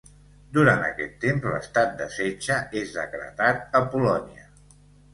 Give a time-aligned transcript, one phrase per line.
[0.57, 4.53] Durant aquest temps, l'estat de setge és decretat a Polònia.